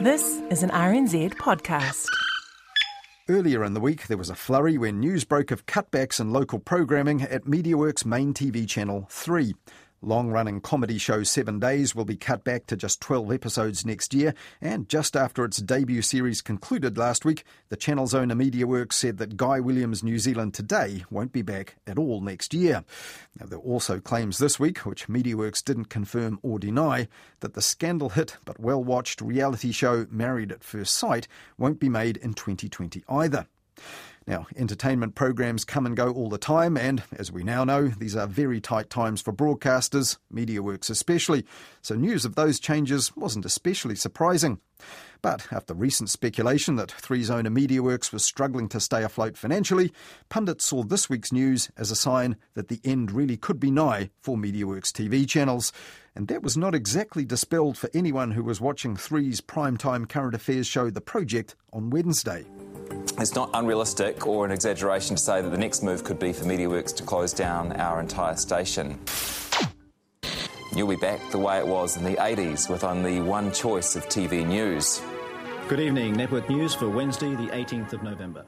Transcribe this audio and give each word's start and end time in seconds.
This 0.00 0.42
is 0.50 0.64
an 0.64 0.70
RNZ 0.70 1.34
podcast. 1.34 2.06
Earlier 3.28 3.62
in 3.64 3.74
the 3.74 3.80
week, 3.80 4.08
there 4.08 4.16
was 4.16 4.28
a 4.28 4.34
flurry 4.34 4.76
when 4.76 4.98
news 4.98 5.24
broke 5.24 5.52
of 5.52 5.66
cutbacks 5.66 6.18
in 6.18 6.32
local 6.32 6.58
programming 6.58 7.22
at 7.22 7.44
MediaWorks' 7.44 8.04
main 8.04 8.34
TV 8.34 8.68
channel 8.68 9.06
3. 9.08 9.54
Long 10.04 10.30
running 10.30 10.60
comedy 10.60 10.98
show 10.98 11.22
Seven 11.22 11.58
Days 11.58 11.94
will 11.94 12.04
be 12.04 12.16
cut 12.16 12.44
back 12.44 12.66
to 12.66 12.76
just 12.76 13.00
12 13.00 13.32
episodes 13.32 13.86
next 13.86 14.12
year, 14.12 14.34
and 14.60 14.88
just 14.88 15.16
after 15.16 15.44
its 15.44 15.56
debut 15.56 16.02
series 16.02 16.42
concluded 16.42 16.98
last 16.98 17.24
week, 17.24 17.44
the 17.70 17.76
channel's 17.76 18.12
owner 18.12 18.34
MediaWorks 18.34 18.92
said 18.92 19.16
that 19.18 19.38
Guy 19.38 19.60
Williams 19.60 20.02
New 20.02 20.18
Zealand 20.18 20.52
Today 20.52 21.04
won't 21.10 21.32
be 21.32 21.42
back 21.42 21.76
at 21.86 21.98
all 21.98 22.20
next 22.20 22.52
year. 22.52 22.84
Now, 23.40 23.46
there 23.46 23.58
are 23.58 23.62
also 23.62 23.98
claims 23.98 24.36
this 24.38 24.60
week, 24.60 24.78
which 24.84 25.08
MediaWorks 25.08 25.64
didn't 25.64 25.86
confirm 25.86 26.38
or 26.42 26.58
deny, 26.58 27.08
that 27.40 27.54
the 27.54 27.62
scandal 27.62 28.10
hit 28.10 28.36
but 28.44 28.60
well 28.60 28.84
watched 28.84 29.22
reality 29.22 29.72
show 29.72 30.06
Married 30.10 30.52
at 30.52 30.62
First 30.62 30.94
Sight 30.94 31.26
won't 31.56 31.80
be 31.80 31.88
made 31.88 32.18
in 32.18 32.34
2020 32.34 33.02
either. 33.08 33.46
Now, 34.26 34.46
entertainment 34.56 35.14
programs 35.14 35.66
come 35.66 35.84
and 35.84 35.94
go 35.94 36.10
all 36.10 36.30
the 36.30 36.38
time, 36.38 36.78
and 36.78 37.02
as 37.18 37.30
we 37.30 37.44
now 37.44 37.62
know, 37.64 37.88
these 37.88 38.16
are 38.16 38.26
very 38.26 38.58
tight 38.58 38.88
times 38.88 39.20
for 39.20 39.34
broadcasters, 39.34 40.16
MediaWorks 40.32 40.88
especially, 40.88 41.44
so 41.82 41.94
news 41.94 42.24
of 42.24 42.34
those 42.34 42.58
changes 42.58 43.14
wasn't 43.14 43.44
especially 43.44 43.96
surprising. 43.96 44.60
But 45.20 45.52
after 45.52 45.74
recent 45.74 46.08
speculation 46.10 46.76
that 46.76 46.90
Three's 46.90 47.30
owner 47.30 47.50
MediaWorks 47.50 48.12
was 48.12 48.24
struggling 48.24 48.68
to 48.70 48.80
stay 48.80 49.02
afloat 49.02 49.36
financially, 49.36 49.92
pundits 50.30 50.66
saw 50.66 50.82
this 50.82 51.10
week's 51.10 51.32
news 51.32 51.70
as 51.76 51.90
a 51.90 51.96
sign 51.96 52.36
that 52.54 52.68
the 52.68 52.80
end 52.82 53.10
really 53.10 53.36
could 53.36 53.60
be 53.60 53.70
nigh 53.70 54.10
for 54.20 54.36
MediaWorks 54.36 54.90
TV 54.90 55.28
channels. 55.28 55.72
And 56.14 56.28
that 56.28 56.42
was 56.42 56.56
not 56.56 56.74
exactly 56.74 57.24
dispelled 57.24 57.76
for 57.76 57.90
anyone 57.92 58.32
who 58.32 58.44
was 58.44 58.60
watching 58.60 58.96
Three's 58.96 59.40
primetime 59.40 60.08
current 60.08 60.34
affairs 60.34 60.66
show 60.66 60.90
The 60.90 61.00
Project 61.00 61.56
on 61.72 61.90
Wednesday. 61.90 62.44
It's 63.16 63.36
not 63.36 63.48
unrealistic 63.54 64.26
or 64.26 64.44
an 64.44 64.50
exaggeration 64.50 65.14
to 65.14 65.22
say 65.22 65.40
that 65.40 65.48
the 65.48 65.58
next 65.58 65.84
move 65.84 66.02
could 66.02 66.18
be 66.18 66.32
for 66.32 66.44
MediaWorks 66.44 66.96
to 66.96 67.04
close 67.04 67.32
down 67.32 67.72
our 67.72 68.00
entire 68.00 68.34
station. 68.34 68.98
You'll 70.74 70.88
be 70.88 70.96
back 70.96 71.20
the 71.30 71.38
way 71.38 71.58
it 71.58 71.66
was 71.66 71.96
in 71.96 72.02
the 72.02 72.16
80s 72.16 72.68
with 72.68 72.82
only 72.82 73.20
one 73.20 73.52
choice 73.52 73.94
of 73.94 74.08
TV 74.08 74.44
news. 74.44 75.00
Good 75.68 75.78
evening. 75.78 76.14
Network 76.14 76.50
News 76.50 76.74
for 76.74 76.88
Wednesday, 76.88 77.36
the 77.36 77.46
18th 77.46 77.92
of 77.92 78.02
November. 78.02 78.44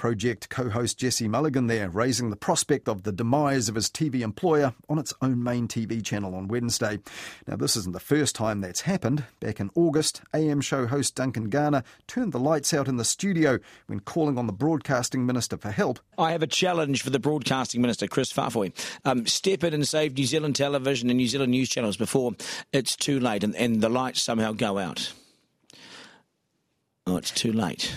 Project 0.00 0.48
co 0.48 0.70
host 0.70 0.96
Jesse 0.96 1.28
Mulligan 1.28 1.66
there, 1.66 1.90
raising 1.90 2.30
the 2.30 2.36
prospect 2.36 2.88
of 2.88 3.02
the 3.02 3.12
demise 3.12 3.68
of 3.68 3.74
his 3.74 3.90
TV 3.90 4.22
employer 4.22 4.72
on 4.88 4.98
its 4.98 5.12
own 5.20 5.42
main 5.42 5.68
TV 5.68 6.02
channel 6.02 6.34
on 6.34 6.48
Wednesday. 6.48 7.00
Now, 7.46 7.56
this 7.56 7.76
isn't 7.76 7.92
the 7.92 8.00
first 8.00 8.34
time 8.34 8.62
that's 8.62 8.80
happened. 8.80 9.24
Back 9.40 9.60
in 9.60 9.68
August, 9.74 10.22
AM 10.32 10.62
show 10.62 10.86
host 10.86 11.16
Duncan 11.16 11.50
Garner 11.50 11.82
turned 12.06 12.32
the 12.32 12.40
lights 12.40 12.72
out 12.72 12.88
in 12.88 12.96
the 12.96 13.04
studio 13.04 13.58
when 13.88 14.00
calling 14.00 14.38
on 14.38 14.46
the 14.46 14.54
Broadcasting 14.54 15.26
Minister 15.26 15.58
for 15.58 15.70
help. 15.70 16.00
I 16.16 16.32
have 16.32 16.42
a 16.42 16.46
challenge 16.46 17.02
for 17.02 17.10
the 17.10 17.18
Broadcasting 17.18 17.82
Minister, 17.82 18.06
Chris 18.06 18.32
Faafoi. 18.32 18.72
Um, 19.04 19.26
step 19.26 19.62
in 19.64 19.74
and 19.74 19.86
save 19.86 20.16
New 20.16 20.24
Zealand 20.24 20.56
television 20.56 21.10
and 21.10 21.18
New 21.18 21.28
Zealand 21.28 21.50
news 21.50 21.68
channels 21.68 21.98
before 21.98 22.32
it's 22.72 22.96
too 22.96 23.20
late 23.20 23.44
and, 23.44 23.54
and 23.54 23.82
the 23.82 23.90
lights 23.90 24.22
somehow 24.22 24.52
go 24.52 24.78
out. 24.78 25.12
Oh, 27.10 27.16
it's 27.16 27.32
too 27.32 27.52
late. 27.52 27.92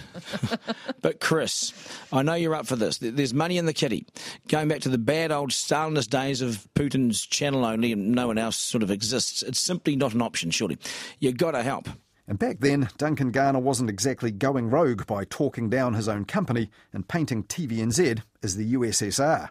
but 1.03 1.19
Chris, 1.19 1.71
I 2.11 2.23
know 2.23 2.33
you're 2.33 2.55
up 2.55 2.65
for 2.65 2.75
this. 2.75 2.97
There's 2.97 3.31
money 3.31 3.59
in 3.59 3.67
the 3.67 3.73
kitty. 3.73 4.07
Going 4.47 4.67
back 4.67 4.81
to 4.81 4.89
the 4.89 4.97
bad 4.97 5.31
old 5.31 5.51
Stalinist 5.51 6.09
days 6.09 6.41
of 6.41 6.67
Putin's 6.73 7.23
channel 7.23 7.63
only 7.63 7.91
and 7.91 8.13
no 8.13 8.25
one 8.25 8.39
else 8.39 8.57
sort 8.57 8.81
of 8.81 8.89
exists. 8.89 9.43
It's 9.43 9.59
simply 9.59 9.95
not 9.95 10.15
an 10.15 10.23
option, 10.23 10.49
surely. 10.49 10.79
You've 11.19 11.37
got 11.37 11.51
to 11.51 11.61
help. 11.61 11.89
And 12.27 12.39
back 12.39 12.59
then, 12.59 12.89
Duncan 12.97 13.29
Garner 13.29 13.59
wasn't 13.59 13.91
exactly 13.91 14.31
going 14.31 14.71
rogue 14.71 15.05
by 15.05 15.25
talking 15.25 15.69
down 15.69 15.93
his 15.93 16.09
own 16.09 16.25
company 16.25 16.71
and 16.91 17.07
painting 17.07 17.43
TVNZ 17.43 18.23
as 18.41 18.55
the 18.55 18.73
USSR. 18.73 19.49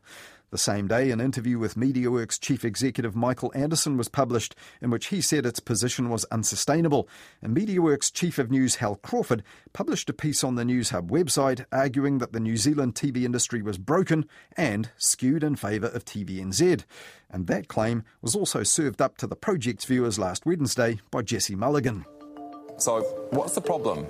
The 0.53 0.59
same 0.59 0.87
day, 0.87 1.11
an 1.11 1.19
interview 1.19 1.59
with 1.59 1.77
MediaWorks 1.77 2.39
chief 2.39 2.63
executive 2.63 3.17
Michael 3.17 3.51
Anderson 3.55 3.97
was 3.97 4.11
published, 4.11 4.55
in 4.83 4.91
which 4.91 5.07
he 5.07 5.23
said 5.23 5.47
its 5.47 5.61
position 5.61 6.11
was 6.11 6.27
unsustainable. 6.27 7.09
And 7.41 7.57
MediaWorks 7.57 8.13
chief 8.13 8.39
of 8.39 8.51
news 8.51 8.75
Hal 8.75 8.97
Crawford 8.97 9.43
published 9.73 10.11
a 10.11 10.13
piece 10.13 10.45
on 10.45 10.57
the 10.57 10.65
Newshub 10.65 11.09
website 11.09 11.65
arguing 11.73 12.19
that 12.19 12.35
the 12.35 12.41
New 12.41 12.59
Zealand 12.59 12.95
TV 12.95 13.25
industry 13.25 13.63
was 13.63 13.79
broken 13.79 14.27
and 14.55 14.91
skewed 14.99 15.43
in 15.43 15.57
favour 15.57 15.89
of 15.89 16.05
TVNZ. 16.05 16.85
And 17.31 17.47
that 17.47 17.69
claim 17.69 18.05
was 18.21 18.37
also 18.37 18.63
served 18.63 19.01
up 19.01 19.17
to 19.19 19.27
the 19.27 19.35
project's 19.35 19.87
viewers 19.87 20.19
last 20.19 20.45
Wednesday 20.45 21.01
by 21.11 21.23
Jesse 21.23 21.57
Mulligan. 21.57 22.05
So, 22.83 23.03
what's 23.31 23.55
the 23.55 23.61
problem? 23.61 24.09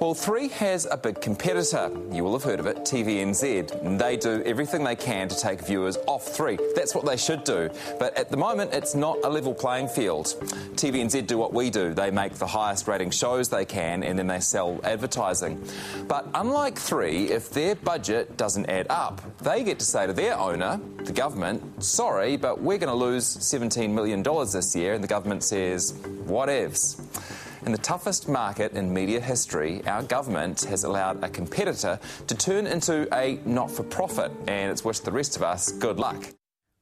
Well, 0.00 0.14
Three 0.14 0.48
has 0.48 0.84
a 0.90 0.96
big 0.96 1.20
competitor. 1.20 1.90
You 2.10 2.24
will 2.24 2.32
have 2.32 2.42
heard 2.42 2.58
of 2.58 2.66
it, 2.66 2.78
TVNZ. 2.78 3.98
They 3.98 4.16
do 4.16 4.42
everything 4.44 4.82
they 4.82 4.96
can 4.96 5.28
to 5.28 5.38
take 5.38 5.60
viewers 5.60 5.96
off 6.08 6.26
Three. 6.26 6.58
That's 6.74 6.92
what 6.92 7.06
they 7.06 7.16
should 7.16 7.44
do. 7.44 7.70
But 8.00 8.16
at 8.16 8.30
the 8.30 8.36
moment, 8.36 8.74
it's 8.74 8.96
not 8.96 9.18
a 9.22 9.28
level 9.28 9.54
playing 9.54 9.88
field. 9.88 10.26
TVNZ 10.74 11.26
do 11.28 11.38
what 11.38 11.52
we 11.52 11.70
do 11.70 11.94
they 11.94 12.10
make 12.10 12.34
the 12.34 12.46
highest 12.46 12.88
rating 12.88 13.10
shows 13.10 13.48
they 13.48 13.64
can 13.64 14.02
and 14.02 14.18
then 14.18 14.26
they 14.26 14.40
sell 14.40 14.80
advertising. 14.82 15.62
But 16.08 16.26
unlike 16.34 16.78
Three, 16.78 17.30
if 17.30 17.50
their 17.50 17.76
budget 17.76 18.36
doesn't 18.36 18.68
add 18.68 18.86
up, 18.90 19.20
they 19.38 19.62
get 19.62 19.78
to 19.78 19.84
say 19.84 20.08
to 20.08 20.12
their 20.12 20.36
owner, 20.36 20.80
the 21.04 21.12
government, 21.12 21.84
sorry, 21.84 22.36
but 22.36 22.60
we're 22.60 22.78
going 22.78 22.88
to 22.88 22.94
lose 22.94 23.36
$17 23.36 23.90
million 23.90 24.22
this 24.22 24.74
year. 24.74 24.94
And 24.94 25.04
the 25.04 25.08
government 25.08 25.44
says, 25.44 25.92
what 26.24 26.48
whatevs. 26.48 26.96
In 27.66 27.72
the 27.72 27.78
toughest 27.78 28.26
market 28.26 28.72
in 28.72 28.92
media 28.92 29.20
history, 29.20 29.86
our 29.86 30.02
government 30.02 30.62
has 30.62 30.84
allowed 30.84 31.22
a 31.22 31.28
competitor 31.28 32.00
to 32.26 32.34
turn 32.34 32.66
into 32.66 33.06
a 33.14 33.38
not 33.44 33.70
for 33.70 33.82
profit, 33.82 34.32
and 34.46 34.70
it's 34.72 34.82
wished 34.82 35.04
the 35.04 35.12
rest 35.12 35.36
of 35.36 35.42
us 35.42 35.70
good 35.72 35.98
luck. 35.98 36.24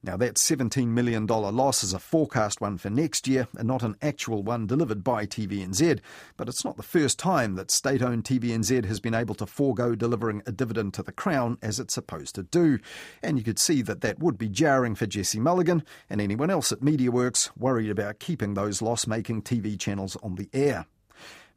Now, 0.01 0.15
that 0.15 0.35
$17 0.35 0.87
million 0.87 1.27
loss 1.27 1.83
is 1.83 1.93
a 1.93 1.99
forecast 1.99 2.61
one 2.61 2.77
for 2.77 2.89
next 2.89 3.27
year 3.27 3.49
and 3.57 3.67
not 3.67 3.83
an 3.83 3.97
actual 4.01 4.43
one 4.43 4.65
delivered 4.65 5.03
by 5.03 5.25
TVNZ. 5.25 5.99
But 6.37 6.47
it's 6.47 6.63
not 6.63 6.77
the 6.77 6.83
first 6.83 7.19
time 7.19 7.55
that 7.55 7.69
state 7.69 8.01
owned 8.01 8.23
TVNZ 8.23 8.85
has 8.85 9.01
been 9.01 9.13
able 9.13 9.35
to 9.35 9.45
forego 9.45 9.95
delivering 9.95 10.41
a 10.45 10.53
dividend 10.53 10.93
to 10.93 11.03
the 11.03 11.11
Crown 11.11 11.57
as 11.61 11.81
it's 11.81 11.93
supposed 11.93 12.35
to 12.35 12.43
do. 12.43 12.79
And 13.21 13.37
you 13.37 13.43
could 13.43 13.59
see 13.59 13.81
that 13.81 13.99
that 13.99 14.19
would 14.19 14.37
be 14.37 14.47
jarring 14.47 14.95
for 14.95 15.05
Jesse 15.05 15.39
Mulligan 15.39 15.83
and 16.09 16.21
anyone 16.21 16.49
else 16.49 16.71
at 16.71 16.79
MediaWorks 16.79 17.49
worried 17.57 17.89
about 17.89 18.19
keeping 18.19 18.53
those 18.53 18.81
loss 18.81 19.05
making 19.05 19.41
TV 19.41 19.77
channels 19.77 20.15
on 20.23 20.35
the 20.35 20.49
air. 20.53 20.85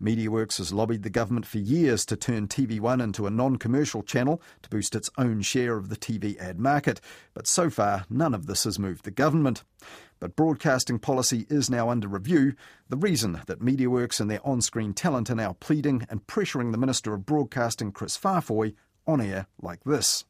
MediaWorks 0.01 0.59
has 0.59 0.73
lobbied 0.73 1.03
the 1.03 1.11
government 1.11 1.47
for 1.47 1.59
years 1.59 2.07
to 2.07 2.17
turn 2.17 2.49
TV1 2.49 3.03
into 3.03 3.27
a 3.27 3.31
non 3.31 3.57
commercial 3.57 4.03
channel 4.03 4.41
to 4.63 4.71
boost 4.71 4.95
its 4.95 5.11
own 5.19 5.43
share 5.43 5.77
of 5.77 5.89
the 5.89 5.97
TV 5.97 6.39
ad 6.39 6.61
market, 6.61 7.01
but 7.35 7.47
so 7.47 7.71
far 7.71 8.05
none 8.09 8.35
of 8.35 8.47
this 8.47 8.65
has 8.65 8.79
moved 8.79 9.05
the 9.05 9.11
government. 9.11 9.65
But 10.21 10.37
broadcasting 10.37 11.01
policy 11.01 11.47
is 11.49 11.69
now 11.69 11.89
under 11.89 12.07
review. 12.07 12.55
The 12.89 12.97
reason 12.97 13.41
that 13.47 13.59
MediaWorks 13.59 14.21
and 14.21 14.31
their 14.31 14.47
on 14.47 14.61
screen 14.61 14.95
talent 14.95 15.31
are 15.31 15.35
now 15.35 15.57
pleading 15.59 16.07
and 16.09 16.27
pressuring 16.27 16.71
the 16.71 16.79
Minister 16.79 17.13
of 17.13 17.27
Broadcasting, 17.27 17.91
Chris 17.91 18.17
Faafoi, 18.17 18.75
on 19.07 19.21
air 19.21 19.47
like 19.61 19.83
this. 19.85 20.25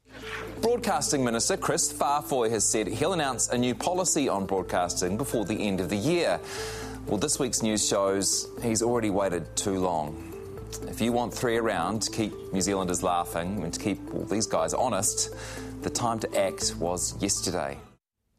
Broadcasting 0.61 1.25
Minister 1.25 1.57
Chris 1.57 1.93
Faafoi 1.93 2.51
has 2.51 2.65
said 2.65 2.87
he'll 2.87 3.13
announce 3.13 3.49
a 3.49 3.59
new 3.59 3.75
policy 3.75 4.29
on 4.29 4.47
broadcasting 4.47 5.17
before 5.17 5.45
the 5.45 5.67
end 5.67 5.81
of 5.81 5.89
the 5.89 5.97
year. 5.97 6.41
Well, 7.07 7.19
this 7.19 7.39
week's 7.39 7.63
news 7.63 7.87
shows 7.87 8.49
he's 8.63 8.81
already 8.81 9.11
waited 9.11 9.57
too 9.57 9.81
long. 9.81 10.33
If 10.89 11.01
you 11.01 11.13
want 11.13 11.35
three 11.35 11.57
around 11.57 12.03
to 12.03 12.11
keep 12.11 12.33
New 12.53 12.61
Zealanders 12.61 13.03
laughing 13.03 13.63
and 13.65 13.75
to 13.75 13.79
keep 13.79 13.99
all 14.15 14.25
these 14.25 14.47
guys 14.47 14.73
honest, 14.73 15.35
the 15.83 15.91
time 15.91 16.21
to 16.21 16.41
act 16.41 16.75
was 16.77 17.21
yesterday. 17.21 17.77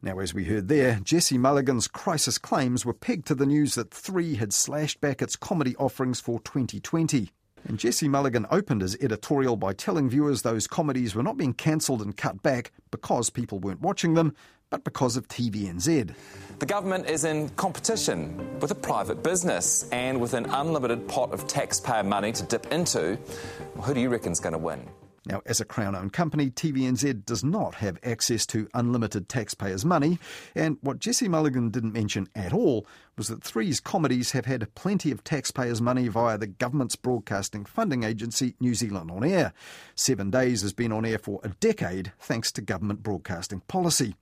Now, 0.02 0.18
as 0.18 0.34
we 0.34 0.44
heard 0.44 0.68
there, 0.68 0.98
Jesse 1.04 1.38
Mulligan's 1.38 1.88
crisis 1.88 2.36
claims 2.36 2.84
were 2.84 2.94
pegged 2.94 3.26
to 3.28 3.34
the 3.34 3.46
news 3.46 3.74
that 3.74 3.92
Three 3.92 4.34
had 4.34 4.52
slashed 4.52 5.00
back 5.00 5.22
its 5.22 5.36
comedy 5.36 5.76
offerings 5.76 6.20
for 6.20 6.40
2020. 6.40 7.30
And 7.66 7.78
Jesse 7.78 8.08
Mulligan 8.08 8.46
opened 8.50 8.82
his 8.82 8.96
editorial 9.00 9.56
by 9.56 9.72
telling 9.72 10.10
viewers 10.10 10.42
those 10.42 10.66
comedies 10.66 11.14
were 11.14 11.22
not 11.22 11.36
being 11.36 11.54
cancelled 11.54 12.02
and 12.02 12.16
cut 12.16 12.42
back 12.42 12.72
because 12.90 13.30
people 13.30 13.58
weren't 13.58 13.80
watching 13.80 14.14
them, 14.14 14.34
but 14.74 14.84
because 14.84 15.16
of 15.16 15.28
TVNZ. 15.28 16.12
The 16.58 16.66
government 16.66 17.08
is 17.08 17.24
in 17.24 17.48
competition 17.50 18.58
with 18.60 18.70
a 18.70 18.74
private 18.74 19.22
business 19.22 19.88
and 19.90 20.20
with 20.20 20.34
an 20.34 20.46
unlimited 20.46 21.06
pot 21.06 21.32
of 21.32 21.46
taxpayer 21.46 22.02
money 22.02 22.32
to 22.32 22.42
dip 22.44 22.66
into. 22.72 23.18
Well, 23.74 23.84
who 23.84 23.94
do 23.94 24.00
you 24.00 24.08
reckon 24.08 24.32
is 24.32 24.40
going 24.40 24.52
to 24.52 24.58
win? 24.58 24.88
Now, 25.26 25.40
as 25.46 25.60
a 25.60 25.64
Crown 25.64 25.94
owned 25.94 26.12
company, 26.12 26.50
TVNZ 26.50 27.24
does 27.24 27.42
not 27.42 27.76
have 27.76 27.98
access 28.04 28.44
to 28.46 28.68
unlimited 28.74 29.28
taxpayers' 29.28 29.84
money. 29.84 30.18
And 30.54 30.76
what 30.82 30.98
Jesse 30.98 31.28
Mulligan 31.28 31.70
didn't 31.70 31.94
mention 31.94 32.28
at 32.34 32.52
all 32.52 32.86
was 33.16 33.28
that 33.28 33.42
Three's 33.42 33.80
comedies 33.80 34.32
have 34.32 34.44
had 34.44 34.74
plenty 34.74 35.10
of 35.10 35.24
taxpayers' 35.24 35.80
money 35.80 36.08
via 36.08 36.36
the 36.36 36.46
government's 36.46 36.96
broadcasting 36.96 37.64
funding 37.64 38.02
agency, 38.02 38.54
New 38.60 38.74
Zealand 38.74 39.10
On 39.10 39.24
Air. 39.24 39.54
Seven 39.94 40.30
Days 40.30 40.60
has 40.60 40.74
been 40.74 40.92
on 40.92 41.06
air 41.06 41.18
for 41.18 41.40
a 41.42 41.48
decade 41.48 42.12
thanks 42.20 42.52
to 42.52 42.60
government 42.60 43.02
broadcasting 43.02 43.60
policy. 43.60 44.16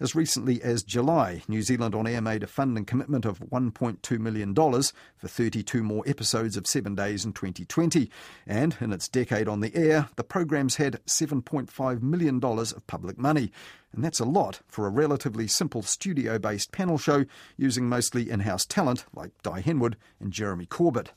As 0.00 0.14
recently 0.14 0.62
as 0.62 0.82
July, 0.82 1.42
New 1.48 1.62
Zealand 1.62 1.94
On 1.94 2.06
Air 2.06 2.20
made 2.20 2.42
a 2.42 2.46
funding 2.46 2.84
commitment 2.84 3.24
of 3.24 3.40
$1.2 3.40 4.18
million 4.18 4.54
for 4.54 5.28
32 5.28 5.82
more 5.82 6.02
episodes 6.06 6.56
of 6.56 6.66
Seven 6.66 6.94
Days 6.94 7.24
in 7.24 7.32
2020. 7.32 8.10
And 8.46 8.76
in 8.80 8.92
its 8.92 9.08
decade 9.08 9.48
on 9.48 9.60
the 9.60 9.74
air, 9.74 10.08
the 10.16 10.24
program's 10.24 10.76
had 10.76 11.04
$7.5 11.06 12.02
million 12.02 12.42
of 12.42 12.86
public 12.86 13.18
money. 13.18 13.52
And 13.92 14.04
that's 14.04 14.20
a 14.20 14.24
lot 14.24 14.60
for 14.66 14.86
a 14.86 14.90
relatively 14.90 15.46
simple 15.46 15.82
studio 15.82 16.38
based 16.38 16.72
panel 16.72 16.98
show 16.98 17.24
using 17.56 17.88
mostly 17.88 18.28
in 18.28 18.40
house 18.40 18.66
talent 18.66 19.04
like 19.14 19.30
Dai 19.42 19.62
Henwood 19.62 19.94
and 20.20 20.32
Jeremy 20.32 20.66
Corbett. 20.66 21.12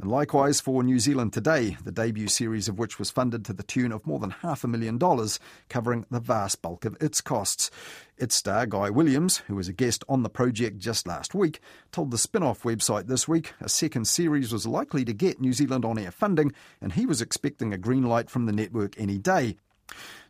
And 0.00 0.10
likewise 0.10 0.62
for 0.62 0.82
New 0.82 0.98
Zealand 0.98 1.34
Today, 1.34 1.76
the 1.84 1.92
debut 1.92 2.28
series 2.28 2.68
of 2.68 2.78
which 2.78 2.98
was 2.98 3.10
funded 3.10 3.44
to 3.44 3.52
the 3.52 3.62
tune 3.62 3.92
of 3.92 4.06
more 4.06 4.18
than 4.18 4.30
half 4.30 4.64
a 4.64 4.68
million 4.68 4.96
dollars, 4.96 5.38
covering 5.68 6.06
the 6.10 6.20
vast 6.20 6.62
bulk 6.62 6.86
of 6.86 6.96
its 7.02 7.20
costs. 7.20 7.70
Its 8.16 8.34
star, 8.34 8.64
Guy 8.64 8.88
Williams, 8.88 9.38
who 9.46 9.56
was 9.56 9.68
a 9.68 9.74
guest 9.74 10.02
on 10.08 10.22
the 10.22 10.30
project 10.30 10.78
just 10.78 11.06
last 11.06 11.34
week, 11.34 11.60
told 11.92 12.10
the 12.10 12.16
Spinoff 12.16 12.62
website 12.62 13.08
this 13.08 13.28
week 13.28 13.52
a 13.60 13.68
second 13.68 14.06
series 14.06 14.54
was 14.54 14.66
likely 14.66 15.04
to 15.04 15.12
get 15.12 15.38
New 15.38 15.52
Zealand 15.52 15.84
on 15.84 15.98
air 15.98 16.10
funding, 16.10 16.54
and 16.80 16.94
he 16.94 17.04
was 17.04 17.20
expecting 17.20 17.74
a 17.74 17.78
green 17.78 18.04
light 18.04 18.30
from 18.30 18.46
the 18.46 18.52
network 18.52 18.98
any 18.98 19.18
day. 19.18 19.56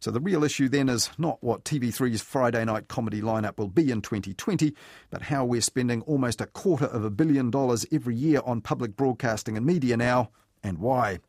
So 0.00 0.10
the 0.10 0.20
real 0.20 0.44
issue 0.44 0.68
then 0.68 0.88
is 0.88 1.10
not 1.18 1.42
what 1.42 1.64
TV3's 1.64 2.22
Friday 2.22 2.64
night 2.64 2.88
comedy 2.88 3.20
lineup 3.20 3.58
will 3.58 3.68
be 3.68 3.90
in 3.90 4.02
2020, 4.02 4.74
but 5.10 5.22
how 5.22 5.44
we're 5.44 5.60
spending 5.60 6.02
almost 6.02 6.40
a 6.40 6.46
quarter 6.46 6.86
of 6.86 7.04
a 7.04 7.10
billion 7.10 7.50
dollars 7.50 7.86
every 7.92 8.16
year 8.16 8.40
on 8.44 8.60
public 8.60 8.96
broadcasting 8.96 9.56
and 9.56 9.64
media 9.64 9.96
now, 9.96 10.30
and 10.62 10.78
why. 10.78 11.20